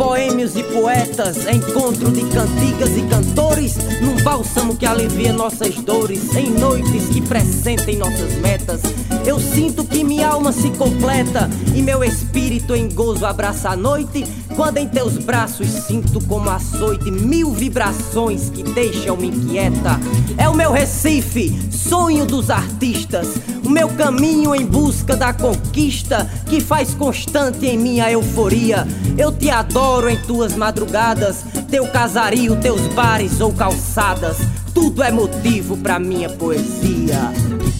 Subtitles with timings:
[0.00, 6.50] boêmios e poetas, encontro de cantigas e cantores, num bálsamo que alivia nossas dores, em
[6.50, 8.80] noites que pressentem nossas metas.
[9.26, 14.24] Eu sinto que minha alma se completa e meu espírito em gozo abraça a noite,
[14.60, 19.98] quando em teus braços sinto como açoite mil vibrações que deixam-me inquieta.
[20.36, 23.26] É o meu Recife, sonho dos artistas,
[23.64, 28.86] o meu caminho em busca da conquista que faz constante em minha euforia.
[29.16, 34.36] Eu te adoro em tuas madrugadas, teu casario, teus bares ou calçadas.
[34.74, 37.32] Tudo é motivo pra minha poesia.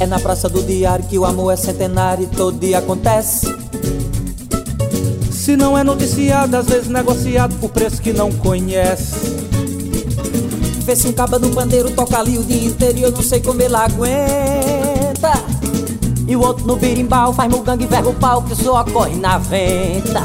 [0.00, 3.71] É na praça do diário que o amor é centenário e todo dia acontece.
[5.42, 9.16] Se não é noticiado, às vezes negociado por preço que não conhece.
[10.84, 13.60] Vê-se um caba no pandeiro, toca ali o dia inteiro e eu não sei como
[13.60, 15.32] ele aguenta.
[16.28, 19.36] E o outro no birimbau faz mugangue e verga o pau que só corre na
[19.38, 20.22] venta.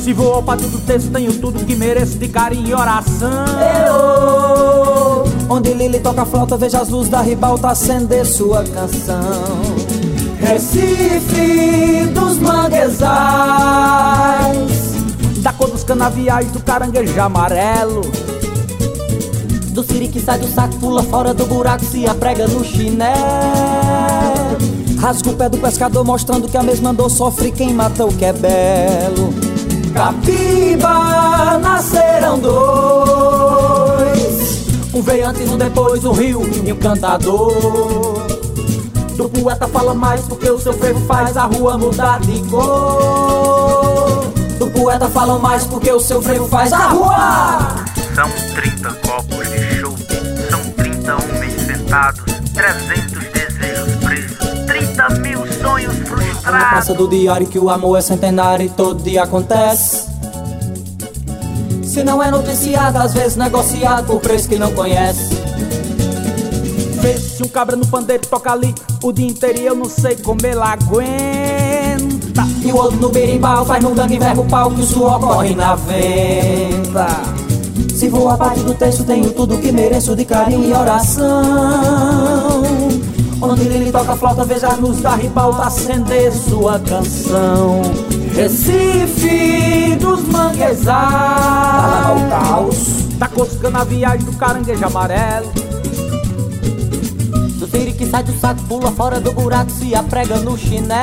[0.00, 3.44] Se vou ao pátio do texto, tenho tudo que mereço de carinho e oração.
[3.88, 9.42] Eu, onde Lili toca flauta, veja as luzes da ribalta acender sua canção.
[10.38, 11.71] Recife
[16.02, 18.00] Dos canaviais, do caranguejo amarelo.
[19.70, 23.12] do siri que sai do saco, pula fora do buraco, se aprega no chinelo.
[24.98, 28.24] Rasga o pé do pescador, mostrando que a mesma dor sofre quem mata o que
[28.24, 29.32] é belo.
[29.94, 32.56] Capiba nasceram dois,
[34.92, 38.26] um veio antes, um depois, um rio e um cantador.
[39.16, 43.81] Do poeta fala mais porque o seu frevo faz a rua mudar de cor.
[44.82, 47.84] Poeta fala mais porque o seu frevo faz a rua.
[48.16, 55.96] São 30 copos de chope, são 30 homens sentados, 300 desejos presos, 30 mil sonhos
[56.00, 56.68] Na frustrados.
[56.68, 60.08] praça do diário que o amor é centenário e todo dia acontece.
[61.84, 65.32] Se não é noticiado, às vezes negociado por preço que não conhece.
[67.00, 70.44] Vê-se um cabra no pandeiro, toca ali o dia inteiro e eu não sei como
[70.44, 71.71] ele aguenta.
[72.64, 75.54] E o outro no berimbau faz mundangue e verga o pau que o suor corre
[75.54, 77.06] na venta.
[77.94, 82.62] Se vou a parte do texto, tenho tudo que mereço de carinho e oração.
[83.40, 87.82] Onde Lili toca flauta, veja a luz da ribalta acender sua canção.
[88.34, 90.84] Recife dos manguezais.
[92.30, 92.64] Tá.
[93.18, 95.52] Da cor dos canaviais, do caranguejo amarelo.
[97.72, 101.02] Tiro que sai do saco, pula fora do buraco, se aprega no chinelo.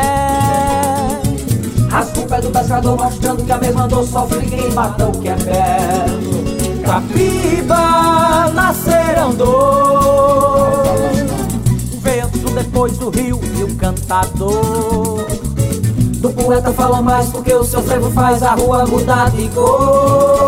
[1.89, 5.27] Rasga o pé do pescador, mostrando que a mesma dor sofre quem mata o que
[5.27, 6.83] é belo.
[6.85, 10.69] Capiba nasceram dois.
[12.29, 15.25] Antes, um depois do rio e o cantador.
[16.21, 20.38] Do poeta fala mais porque o seu frevo faz a rua mudar de cor.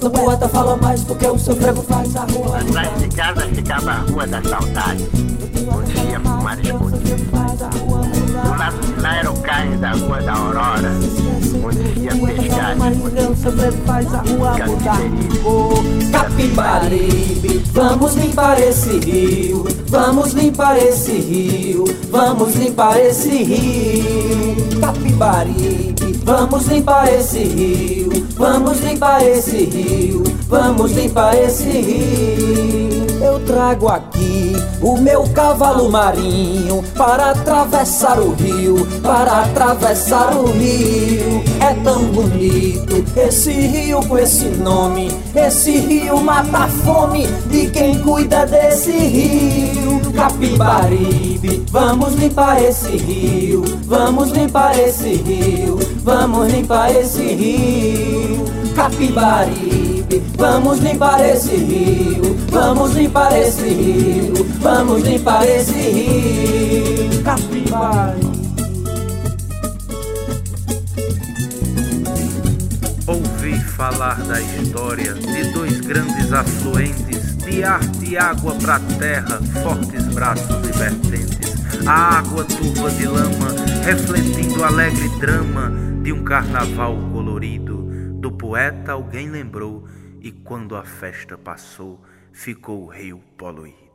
[0.00, 2.58] Do poeta fala mais porque o seu frevo faz a rua.
[2.58, 5.06] Atrás de casa ficava a Rua da Saudade,
[5.70, 7.30] onde ia fumar escondido.
[8.42, 10.90] Do lado de lá era o cais da Rua da Aurora,
[11.62, 13.30] onde ia pescar escondido.
[16.10, 24.80] Capibaribe, vamos limpar esse rio, vamos limpar esse rio, vamos limpar esse rio.
[26.24, 33.06] Vamos limpar esse rio, vamos limpar esse rio, vamos limpar esse rio.
[33.22, 41.44] Eu trago aqui o meu cavalo marinho para atravessar o rio, para atravessar o rio.
[41.60, 45.10] É tão bonito esse rio com esse nome.
[45.34, 49.99] Esse rio mata a fome de quem cuida desse rio.
[50.14, 58.44] Capibaribe, vamos limpar esse rio, vamos limpar esse rio, vamos limpar esse rio.
[58.74, 67.22] Capibaribe, vamos limpar esse rio, vamos limpar esse rio, vamos limpar esse rio.
[67.22, 68.30] Capibaribe.
[73.06, 77.09] Ouvi falar da história de dois grandes afluentes,
[77.50, 81.50] de ar de água pra terra, fortes braços e vertentes.
[81.86, 83.48] A água turva de lama,
[83.84, 87.88] refletindo o alegre drama de um carnaval colorido.
[88.20, 89.86] Do poeta alguém lembrou,
[90.20, 92.00] e quando a festa passou,
[92.32, 93.89] ficou o rio poluído.